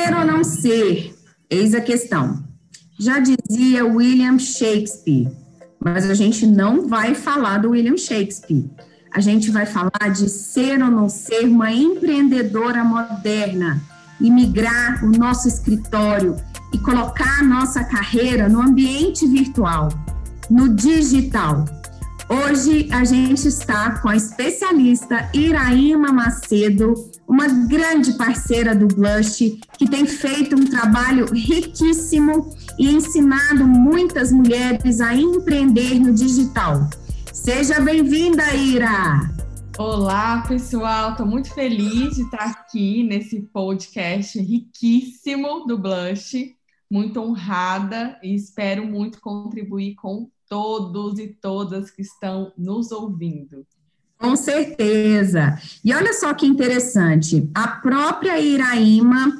[0.00, 1.14] Ser ou não ser?
[1.50, 2.42] Eis a questão.
[2.98, 5.30] Já dizia William Shakespeare,
[5.78, 8.64] mas a gente não vai falar do William Shakespeare.
[9.12, 13.78] A gente vai falar de ser ou não ser uma empreendedora moderna,
[14.18, 16.34] imigrar o nosso escritório
[16.72, 19.90] e colocar a nossa carreira no ambiente virtual,
[20.48, 21.66] no digital.
[22.26, 26.94] Hoje a gente está com a especialista Iraíma Macedo,
[27.30, 35.00] uma grande parceira do Blush, que tem feito um trabalho riquíssimo e ensinado muitas mulheres
[35.00, 36.90] a empreender no digital.
[37.32, 39.30] Seja bem-vinda, Ira!
[39.78, 41.12] Olá, pessoal.
[41.12, 46.56] Estou muito feliz de estar aqui nesse podcast riquíssimo do Blush.
[46.90, 53.64] Muito honrada e espero muito contribuir com todos e todas que estão nos ouvindo.
[54.20, 55.58] Com certeza.
[55.82, 59.32] E olha só que interessante, a própria Iraíma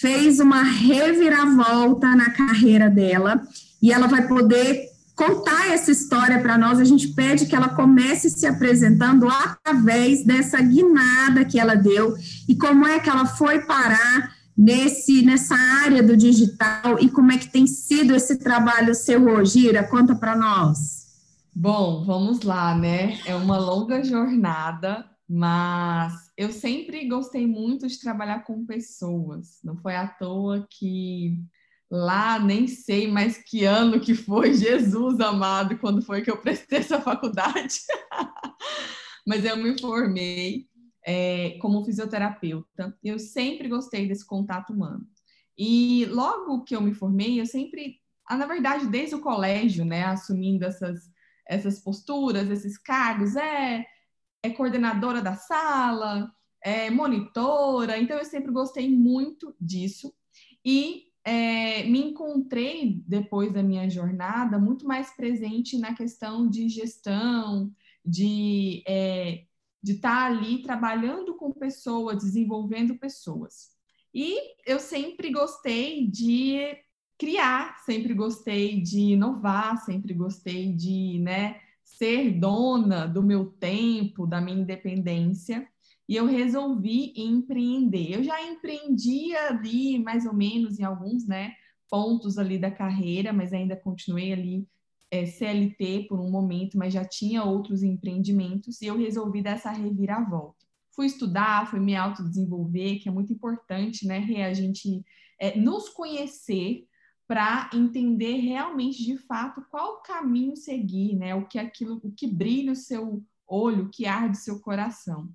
[0.00, 3.42] fez uma reviravolta na carreira dela
[3.80, 6.80] e ela vai poder contar essa história para nós.
[6.80, 12.16] A gente pede que ela comece se apresentando através dessa guinada que ela deu
[12.48, 17.36] e como é que ela foi parar nesse nessa área do digital e como é
[17.36, 19.82] que tem sido esse trabalho seu hoje, Ira?
[19.82, 21.01] Conta para nós.
[21.54, 23.18] Bom, vamos lá, né?
[23.26, 29.60] É uma longa jornada, mas eu sempre gostei muito de trabalhar com pessoas.
[29.62, 31.38] Não foi à toa que
[31.90, 36.78] lá nem sei mais que ano que foi, Jesus amado, quando foi que eu prestei
[36.78, 37.80] essa faculdade.
[39.26, 40.66] mas eu me formei
[41.06, 42.96] é, como fisioterapeuta.
[43.04, 45.06] Eu sempre gostei desse contato humano.
[45.56, 50.04] E logo que eu me formei, eu sempre, ah, na verdade, desde o colégio, né,
[50.04, 51.11] assumindo essas,
[51.46, 53.84] essas posturas, esses cargos, é,
[54.42, 56.30] é coordenadora da sala,
[56.62, 60.12] é monitora, então eu sempre gostei muito disso.
[60.64, 67.72] E é, me encontrei, depois da minha jornada, muito mais presente na questão de gestão,
[68.04, 69.44] de é,
[69.82, 73.72] de estar tá ali trabalhando com pessoas, desenvolvendo pessoas.
[74.14, 76.76] E eu sempre gostei de
[77.18, 84.40] criar, sempre gostei de inovar, sempre gostei de né, ser dona do meu tempo, da
[84.40, 85.66] minha independência.
[86.08, 88.16] E eu resolvi empreender.
[88.16, 91.54] Eu já empreendia ali, mais ou menos, em alguns né,
[91.88, 94.66] pontos ali da carreira, mas ainda continuei ali
[95.12, 99.70] é, CLT por um momento, mas já tinha outros empreendimentos e eu resolvi dar essa
[99.70, 100.64] reviravolta.
[100.90, 105.04] Fui estudar, fui me autodesenvolver, que é muito importante, né, a gente
[105.38, 106.86] é, nos conhecer
[107.32, 112.72] para entender realmente, de fato, qual caminho seguir, né, o que aquilo, o que brilha
[112.72, 115.30] o seu olho, o que arde o seu coração.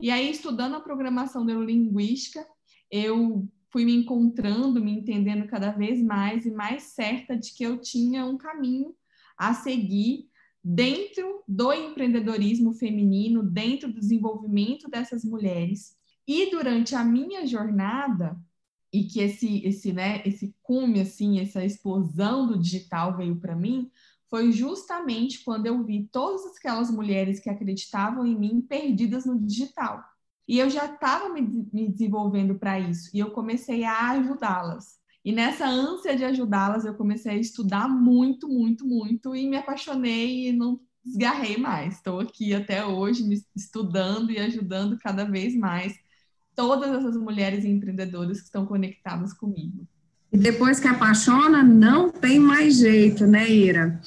[0.00, 2.46] E aí, estudando a programação neurolinguística,
[2.90, 7.78] eu fui me encontrando, me entendendo cada vez mais e mais certa de que eu
[7.78, 8.94] tinha um caminho
[9.36, 10.26] a seguir
[10.64, 15.94] dentro do empreendedorismo feminino, dentro do desenvolvimento dessas mulheres.
[16.26, 18.34] E durante a minha jornada,
[18.94, 23.90] e que esse esse né, esse cume assim, essa explosão do digital veio para mim,
[24.30, 30.00] foi justamente quando eu vi todas aquelas mulheres que acreditavam em mim perdidas no digital.
[30.46, 35.00] E eu já estava me, me desenvolvendo para isso, e eu comecei a ajudá-las.
[35.24, 40.50] E nessa ânsia de ajudá-las, eu comecei a estudar muito, muito, muito e me apaixonei
[40.50, 41.96] e não desgarrei mais.
[41.96, 45.98] Estou aqui até hoje me estudando e ajudando cada vez mais
[46.54, 49.86] todas essas mulheres empreendedoras que estão conectadas comigo.
[50.32, 54.00] E depois que apaixona, não tem mais jeito, né, Ira?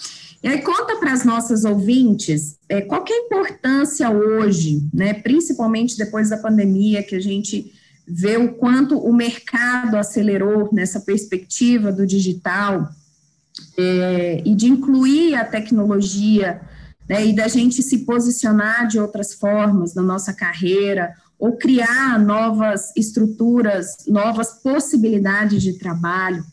[0.44, 5.98] E aí conta para as nossas ouvintes é, qual é a importância hoje, né, principalmente
[5.98, 7.74] depois da pandemia, que a gente
[8.08, 12.90] ver o quanto o mercado acelerou nessa perspectiva do digital
[13.78, 16.62] é, e de incluir a tecnologia
[17.10, 22.92] né, e da gente se posicionar de outras formas na nossa carreira ou criar novas
[22.96, 26.44] estruturas, novas possibilidades de trabalho.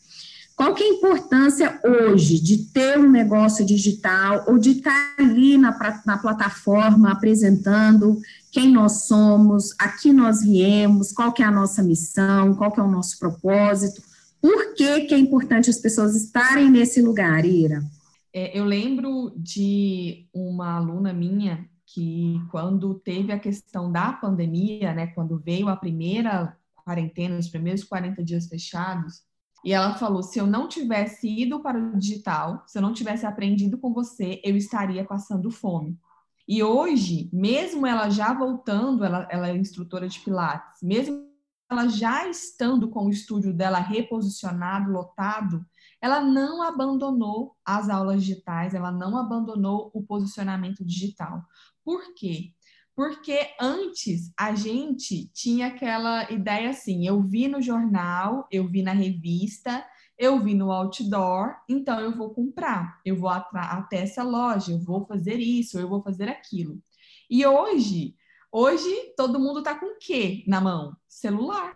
[0.55, 5.57] Qual que é a importância hoje de ter um negócio digital ou de estar ali
[5.57, 8.21] na, na plataforma apresentando
[8.51, 12.83] quem nós somos, aqui nós viemos, qual que é a nossa missão, qual que é
[12.83, 14.01] o nosso propósito,
[14.41, 17.83] por que, que é importante as pessoas estarem nesse lugar, Ira?
[18.31, 25.07] É, eu lembro de uma aluna minha que quando teve a questão da pandemia, né,
[25.07, 29.23] quando veio a primeira quarentena, os primeiros 40 dias fechados,
[29.63, 33.25] e ela falou: se eu não tivesse ido para o digital, se eu não tivesse
[33.25, 35.97] aprendido com você, eu estaria passando fome.
[36.45, 41.25] E hoje, mesmo ela já voltando, ela, ela é instrutora de Pilates, mesmo
[41.71, 45.65] ela já estando com o estúdio dela reposicionado, lotado,
[46.01, 51.41] ela não abandonou as aulas digitais, ela não abandonou o posicionamento digital.
[51.85, 52.51] Por quê?
[52.95, 58.93] Porque antes a gente tinha aquela ideia assim: eu vi no jornal, eu vi na
[58.93, 59.85] revista,
[60.17, 65.05] eu vi no outdoor, então eu vou comprar, eu vou até essa loja, eu vou
[65.05, 66.81] fazer isso, eu vou fazer aquilo.
[67.29, 68.15] E hoje,
[68.51, 70.97] hoje todo mundo está com o quê na mão?
[71.07, 71.75] Celular.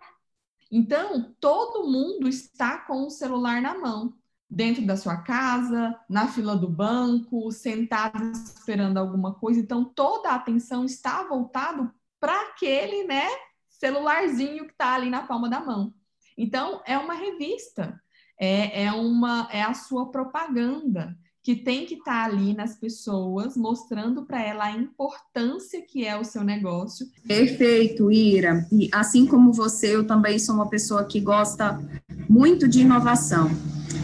[0.71, 4.13] Então, todo mundo está com o celular na mão
[4.49, 9.59] dentro da sua casa, na fila do banco, sentado esperando alguma coisa.
[9.59, 13.27] Então, toda a atenção está voltado para aquele, né,
[13.69, 15.93] celularzinho que está ali na palma da mão.
[16.37, 18.01] Então, é uma revista,
[18.39, 23.55] é, é, uma, é a sua propaganda que tem que estar tá ali nas pessoas,
[23.55, 27.07] mostrando para ela a importância que é o seu negócio.
[27.27, 28.67] Perfeito, Ira.
[28.71, 31.79] E assim como você, eu também sou uma pessoa que gosta
[32.27, 33.49] muito de inovação.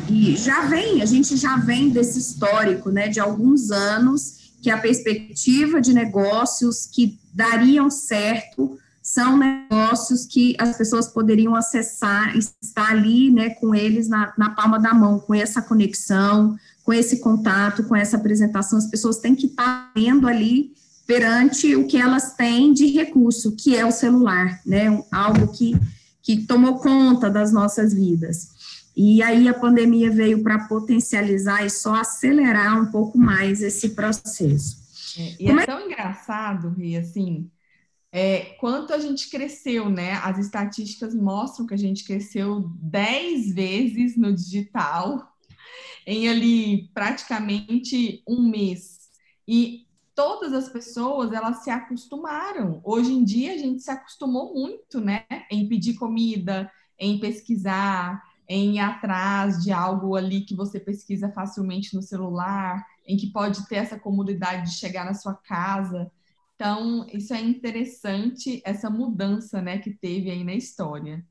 [0.10, 4.78] E já vem, a gente já vem desse histórico, né, de alguns anos, que a
[4.78, 13.30] perspectiva de negócios que dariam certo são negócios que as pessoas poderiam acessar, estar ali,
[13.30, 17.96] né, com eles na, na palma da mão, com essa conexão, com esse contato, com
[17.96, 20.74] essa apresentação, as pessoas têm que estar vendo ali
[21.06, 25.80] perante o que elas têm de recurso, que é o celular, né, algo que,
[26.24, 28.55] que tomou conta das nossas vidas.
[28.95, 34.77] E aí a pandemia veio para potencializar e só acelerar um pouco mais esse processo.
[35.19, 37.50] É, e é, é, tão engraçado, Ri, assim,
[38.12, 40.13] é, quanto a gente cresceu, né?
[40.24, 45.36] As estatísticas mostram que a gente cresceu 10 vezes no digital
[46.07, 49.09] em ali praticamente um mês.
[49.45, 52.80] E todas as pessoas, elas se acostumaram.
[52.86, 55.25] Hoje em dia, a gente se acostumou muito, né?
[55.51, 61.95] Em pedir comida, em pesquisar, em ir atrás de algo ali que você pesquisa facilmente
[61.95, 66.12] no celular, em que pode ter essa comodidade de chegar na sua casa.
[66.56, 71.25] Então, isso é interessante, essa mudança né, que teve aí na história.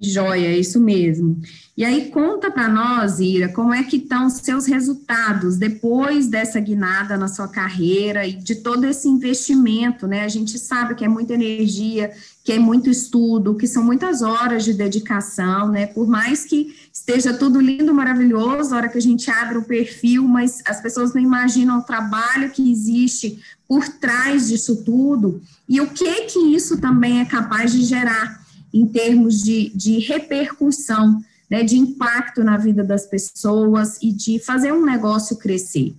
[0.00, 1.40] Joia, é isso mesmo.
[1.76, 6.58] E aí conta para nós, Ira, como é que estão os seus resultados depois dessa
[6.60, 10.24] guinada na sua carreira e de todo esse investimento, né?
[10.24, 12.12] A gente sabe que é muita energia,
[12.44, 15.86] que é muito estudo, que são muitas horas de dedicação, né?
[15.86, 20.28] Por mais que esteja tudo lindo, maravilhoso, a hora que a gente abre o perfil,
[20.28, 25.88] mas as pessoas não imaginam o trabalho que existe por trás disso tudo e o
[25.88, 28.43] que que isso também é capaz de gerar
[28.74, 34.72] em termos de, de repercussão, né, de impacto na vida das pessoas e de fazer
[34.72, 35.94] um negócio crescer.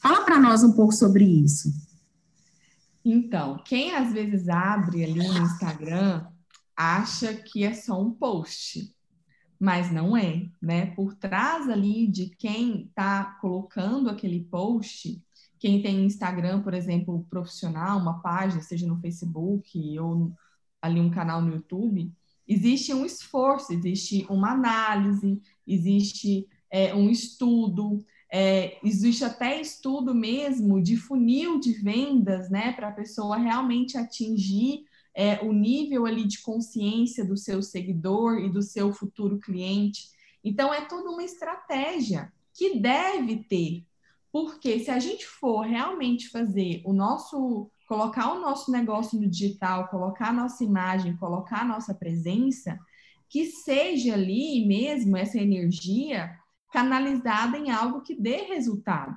[0.00, 1.72] Fala para nós um pouco sobre isso.
[3.04, 6.24] Então, quem às vezes abre ali no Instagram
[6.76, 8.94] acha que é só um post,
[9.58, 10.86] mas não é, né?
[10.94, 15.20] Por trás ali de quem está colocando aquele post,
[15.58, 20.32] quem tem Instagram, por exemplo, profissional, uma página, seja no Facebook ou
[20.82, 22.12] ali um canal no YouTube,
[22.46, 30.82] existe um esforço, existe uma análise, existe é, um estudo, é, existe até estudo mesmo
[30.82, 34.84] de funil de vendas, né, para a pessoa realmente atingir
[35.14, 40.10] é, o nível ali de consciência do seu seguidor e do seu futuro cliente.
[40.42, 43.84] Então, é toda uma estratégia que deve ter,
[44.32, 49.86] porque se a gente for realmente fazer o nosso colocar o nosso negócio no digital,
[49.88, 52.78] colocar a nossa imagem, colocar a nossa presença,
[53.28, 56.34] que seja ali mesmo essa energia
[56.72, 59.14] canalizada em algo que dê resultado,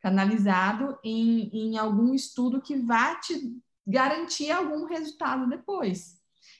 [0.00, 3.40] canalizado em, em algum estudo que vá te
[3.86, 6.16] garantir algum resultado depois.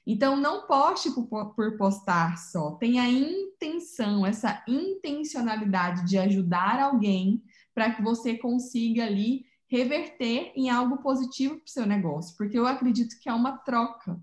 [0.06, 7.42] Então, não poste por, por postar só, tenha intenção, essa intencionalidade de ajudar alguém
[7.74, 9.44] para que você consiga ali
[9.76, 14.18] reverter em algo positivo para o seu negócio, porque eu acredito que é uma troca.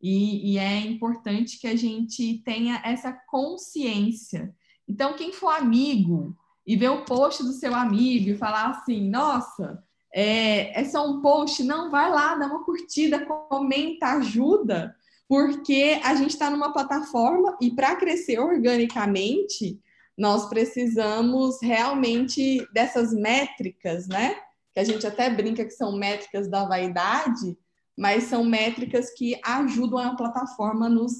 [0.00, 4.54] E, e, é importante que a gente tenha essa consciência.
[4.88, 6.34] Então, quem for amigo
[6.66, 11.20] e ver o post do seu amigo e falar assim, nossa, é, é só um
[11.20, 14.94] post, não, vai lá, dá uma curtida, comenta, ajuda,
[15.28, 19.78] porque a gente está numa plataforma e para crescer organicamente,
[20.18, 24.36] nós precisamos realmente dessas métricas, né?
[24.72, 27.56] Que a gente até brinca que são métricas da vaidade,
[27.98, 31.12] mas são métricas que ajudam a plataforma a nos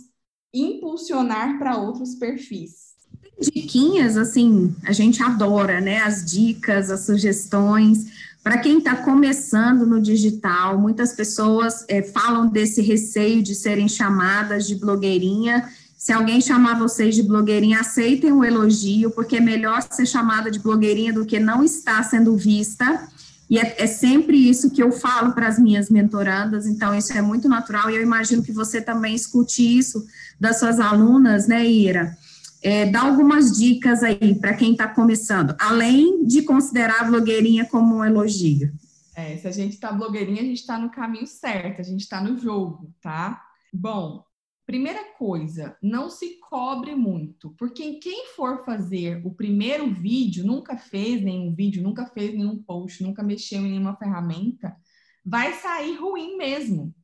[0.53, 2.91] impulsionar para outros perfis.
[3.41, 6.01] Diquinhas, assim, a gente adora, né?
[6.01, 12.81] As dicas, as sugestões, Para quem está começando no digital, muitas pessoas é, falam desse
[12.81, 15.69] receio de serem chamadas de blogueirinha.
[15.95, 20.59] Se alguém chamar vocês de blogueirinha, aceitem o elogio, porque é melhor ser chamada de
[20.59, 23.07] blogueirinha do que não estar sendo vista.
[23.51, 27.21] E é, é sempre isso que eu falo para as minhas mentorandas, então isso é
[27.21, 30.07] muito natural, e eu imagino que você também escute isso
[30.39, 32.17] das suas alunas, né, Ira?
[32.63, 37.97] É, dá algumas dicas aí para quem está começando, além de considerar a blogueirinha como
[37.97, 38.71] um elogio.
[39.17, 42.21] É, se a gente está blogueirinha, a gente está no caminho certo, a gente está
[42.21, 43.43] no jogo, tá?
[43.73, 44.23] Bom,
[44.71, 51.21] primeira coisa, não se cobre muito, porque quem for fazer o primeiro vídeo, nunca fez
[51.21, 54.77] nenhum vídeo, nunca fez nenhum post, nunca mexeu em nenhuma ferramenta,
[55.27, 56.95] vai sair ruim mesmo.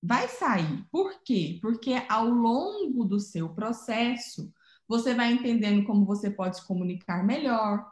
[0.00, 0.86] Vai sair.
[0.88, 1.58] Por quê?
[1.60, 4.52] Porque ao longo do seu processo,
[4.86, 7.84] você vai entendendo como você pode se comunicar melhor,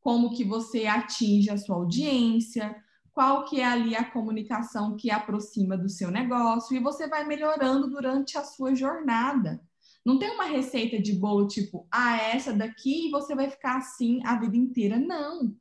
[0.00, 2.76] como que você atinge a sua audiência,
[3.16, 7.88] qual que é ali a comunicação que aproxima do seu negócio e você vai melhorando
[7.88, 9.58] durante a sua jornada.
[10.04, 14.20] Não tem uma receita de bolo tipo, ah, essa daqui e você vai ficar assim
[14.22, 14.98] a vida inteira.
[14.98, 15.56] Não.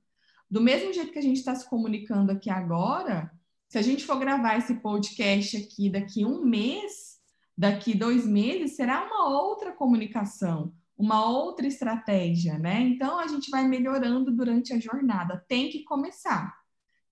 [0.51, 3.31] Do mesmo jeito que a gente está se comunicando aqui agora,
[3.69, 7.21] se a gente for gravar esse podcast aqui daqui um mês,
[7.57, 12.79] daqui dois meses, será uma outra comunicação uma outra estratégia, né?
[12.79, 15.43] Então a gente vai melhorando durante a jornada.
[15.45, 16.55] Tem que começar.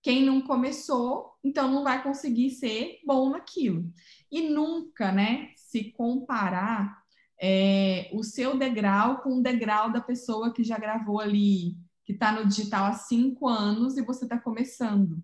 [0.04, 3.90] Quem não começou, então não vai conseguir ser bom naquilo.
[4.30, 7.02] E nunca, né, se comparar
[7.42, 12.34] é, o seu degrau com o degrau da pessoa que já gravou ali, que está
[12.34, 15.24] no digital há cinco anos e você está começando.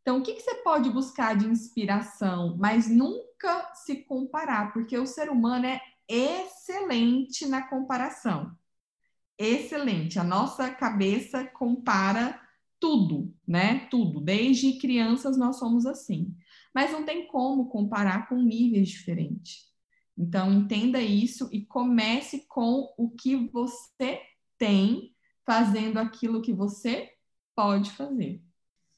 [0.00, 5.06] Então, o que, que você pode buscar de inspiração, mas nunca se comparar, porque o
[5.06, 8.56] ser humano é excelente na comparação.
[9.36, 10.18] Excelente.
[10.18, 12.40] A nossa cabeça compara
[12.82, 13.86] tudo, né?
[13.88, 14.20] Tudo.
[14.20, 16.34] Desde crianças nós somos assim.
[16.74, 19.70] Mas não tem como comparar com níveis diferentes.
[20.18, 24.18] Então, entenda isso e comece com o que você
[24.58, 25.12] tem,
[25.46, 27.08] fazendo aquilo que você
[27.54, 28.42] pode fazer.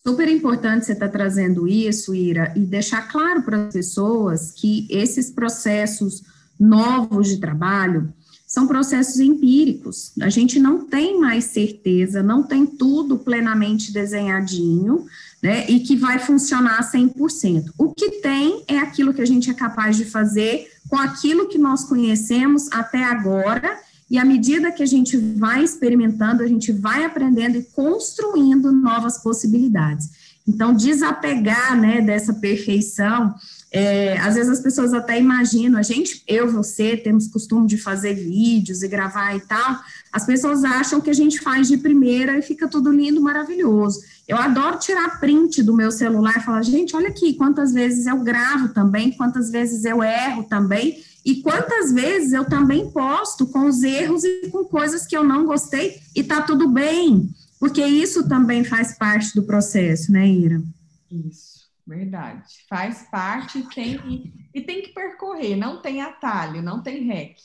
[0.07, 4.89] Super importante você estar tá trazendo isso, Ira, e deixar claro para as pessoas que
[4.91, 6.23] esses processos
[6.59, 8.15] novos de trabalho
[8.55, 10.13] são processos empíricos.
[10.21, 15.07] A gente não tem mais certeza, não tem tudo plenamente desenhadinho,
[15.43, 17.73] né, e que vai funcionar 100%.
[17.77, 21.59] O que tem é aquilo que a gente é capaz de fazer com aquilo que
[21.59, 23.77] nós conhecemos até agora,
[24.15, 29.21] e à medida que a gente vai experimentando, a gente vai aprendendo e construindo novas
[29.21, 30.09] possibilidades.
[30.47, 33.35] Então, desapegar, né, dessa perfeição
[33.75, 38.15] é, às vezes as pessoas até imaginam, a gente, eu, você, temos costume de fazer
[38.15, 39.81] vídeos e gravar e tal,
[40.13, 44.01] as pessoas acham que a gente faz de primeira e fica tudo lindo, maravilhoso.
[44.29, 48.19] Eu adoro tirar print do meu celular e falar, gente, olha aqui, quantas vezes eu
[48.21, 53.83] gravo também, quantas vezes eu erro também, e quantas vezes eu também posto com os
[53.83, 58.63] erros e com coisas que eu não gostei, e tá tudo bem, porque isso também
[58.63, 60.63] faz parte do processo, né, Ira?
[61.11, 61.55] Isso.
[61.87, 62.45] Verdade.
[62.69, 67.39] Faz parte tem, e tem que percorrer, não tem atalho, não tem rec.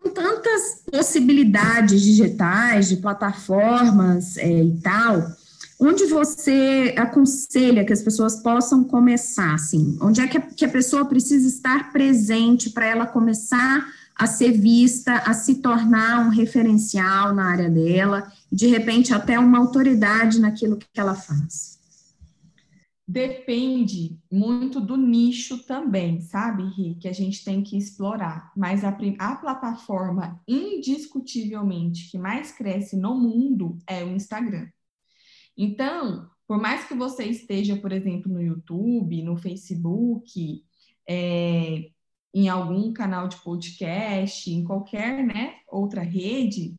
[0.00, 5.22] Com tantas possibilidades digitais, de plataformas é, e tal,
[5.80, 9.96] onde você aconselha que as pessoas possam começar, assim?
[10.00, 13.86] Onde é que a, que a pessoa precisa estar presente para ela começar
[14.18, 19.58] a ser vista, a se tornar um referencial na área dela, de repente até uma
[19.58, 21.78] autoridade naquilo que ela faz?
[23.10, 28.52] Depende muito do nicho também, sabe, Ri, que a gente tem que explorar.
[28.54, 34.66] Mas a, a, plataforma indiscutivelmente que mais cresce no mundo é o Instagram.
[35.58, 40.64] Então, por mais que você esteja, por exemplo, no YouTube, no Facebook,
[41.06, 41.90] é,
[42.32, 46.76] em algum canal de podcast, em qualquer né, outra rede,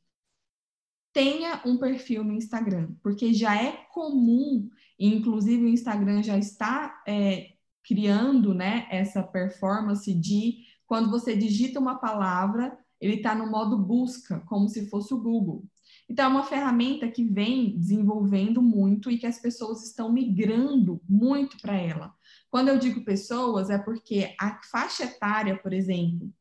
[1.13, 4.69] tenha um perfil no Instagram, porque já é comum
[4.99, 11.95] inclusive, o Instagram já está é, criando né, essa performance de quando você digita uma
[11.95, 15.63] palavra, ele está no modo busca, como se fosse o Google.
[16.09, 21.57] Então, é uma ferramenta que vem desenvolvendo muito e que as pessoas estão migrando muito
[21.61, 22.13] para ela.
[22.49, 26.33] Quando eu digo pessoas, é porque a faixa etária, por exemplo,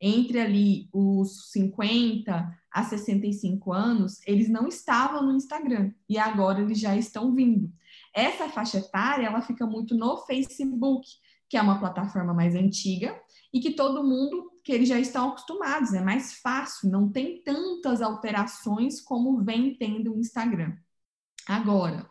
[0.00, 6.78] entre ali os 50 a 65 anos, eles não estavam no Instagram e agora eles
[6.78, 7.72] já estão vindo.
[8.14, 11.08] Essa faixa etária, ela fica muito no Facebook,
[11.48, 13.18] que é uma plataforma mais antiga
[13.52, 18.02] e que todo mundo, que eles já estão acostumados, é mais fácil, não tem tantas
[18.02, 20.76] alterações como vem tendo o Instagram.
[21.46, 22.10] Agora,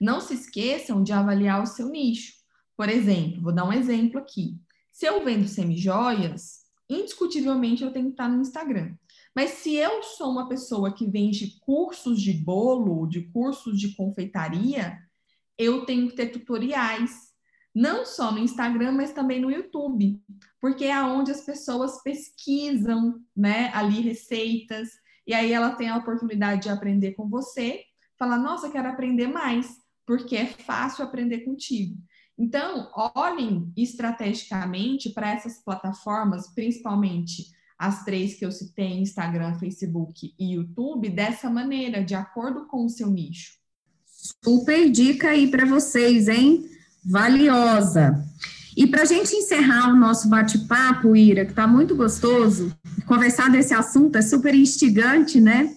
[0.00, 2.34] não se esqueçam de avaliar o seu nicho.
[2.76, 4.56] Por exemplo, vou dar um exemplo aqui.
[4.92, 8.94] Se eu vendo semijoias, indiscutivelmente eu tenho que estar no Instagram.
[9.34, 14.96] Mas se eu sou uma pessoa que vende cursos de bolo, de cursos de confeitaria,
[15.58, 17.32] eu tenho que ter tutoriais,
[17.74, 20.22] não só no Instagram, mas também no YouTube,
[20.66, 24.88] porque é onde as pessoas pesquisam, né, ali receitas,
[25.24, 27.84] e aí ela tem a oportunidade de aprender com você,
[28.18, 31.96] falar, nossa, quero aprender mais, porque é fácil aprender contigo.
[32.36, 37.44] Então, olhem estrategicamente para essas plataformas, principalmente
[37.78, 42.90] as três que eu citei, Instagram, Facebook e YouTube, dessa maneira, de acordo com o
[42.90, 43.52] seu nicho.
[44.44, 46.68] Super dica aí para vocês, hein?
[47.04, 48.25] Valiosa.
[48.76, 52.70] E para a gente encerrar o nosso bate-papo, Ira, que está muito gostoso,
[53.06, 55.74] conversar desse assunto é super instigante, né?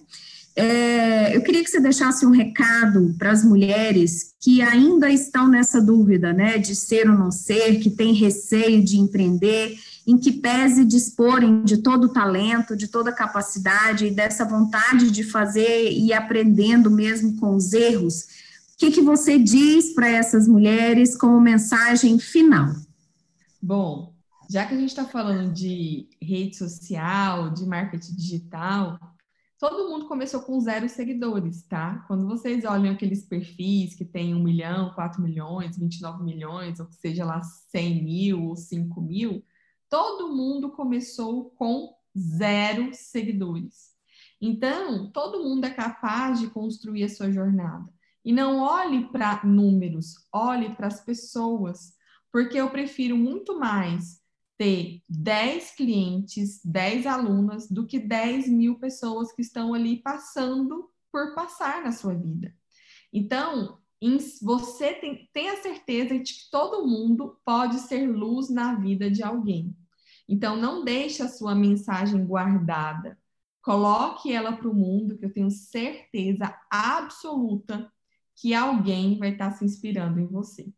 [0.54, 5.80] É, eu queria que você deixasse um recado para as mulheres que ainda estão nessa
[5.80, 10.84] dúvida, né, de ser ou não ser, que tem receio de empreender, em que pese
[10.84, 16.12] disporem de todo o talento, de toda a capacidade e dessa vontade de fazer e
[16.12, 18.24] aprendendo mesmo com os erros.
[18.74, 22.74] O que, que você diz para essas mulheres como mensagem final?
[23.62, 24.14] Bom,
[24.48, 28.98] já que a gente está falando de rede social, de marketing digital,
[29.58, 32.02] todo mundo começou com zero seguidores, tá?
[32.08, 37.24] Quando vocês olham aqueles perfis que tem 1 milhão, 4 milhões, 29 milhões, ou seja
[37.24, 39.44] lá 100 mil ou 5 mil,
[39.90, 43.90] todo mundo começou com zero seguidores.
[44.40, 47.92] Então, todo mundo é capaz de construir a sua jornada.
[48.24, 51.92] E não olhe para números, olhe para as pessoas,
[52.32, 54.20] porque eu prefiro muito mais
[54.56, 61.34] ter 10 clientes, 10 alunas, do que 10 mil pessoas que estão ali passando por
[61.34, 62.54] passar na sua vida.
[63.12, 63.78] Então,
[64.42, 69.22] você tem, tem a certeza de que todo mundo pode ser luz na vida de
[69.22, 69.76] alguém.
[70.28, 73.18] Então, não deixe a sua mensagem guardada.
[73.62, 77.92] Coloque ela para o mundo, que eu tenho certeza absoluta
[78.36, 80.72] que alguém vai estar se inspirando em você.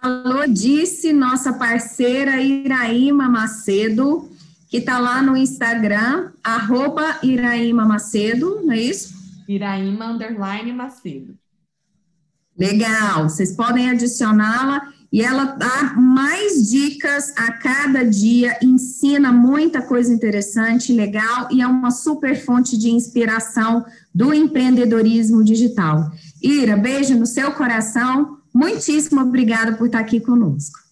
[0.00, 4.30] Alô, disse nossa parceira Iraíma Macedo,
[4.68, 9.12] que está lá no Instagram, arroba Iraíma Macedo, não é isso?
[9.48, 11.34] Iraíma underline Macedo.
[12.56, 20.12] Legal, vocês podem adicioná-la e ela dá mais dicas a cada dia, ensina muita coisa
[20.12, 23.84] interessante, legal e é uma super fonte de inspiração
[24.14, 26.12] do empreendedorismo digital.
[26.40, 28.37] Ira, beijo no seu coração.
[28.54, 30.87] Muitíssimo obrigada por estar aqui conosco.